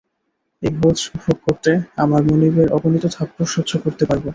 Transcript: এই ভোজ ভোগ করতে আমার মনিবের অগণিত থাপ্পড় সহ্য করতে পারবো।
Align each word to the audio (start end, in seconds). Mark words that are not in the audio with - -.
এই 0.63 0.71
ভোজ 0.77 0.97
ভোগ 1.15 1.37
করতে 1.45 1.71
আমার 2.03 2.21
মনিবের 2.29 2.69
অগণিত 2.77 3.05
থাপ্পড় 3.15 3.49
সহ্য 3.55 3.71
করতে 3.83 4.03
পারবো। 4.09 4.27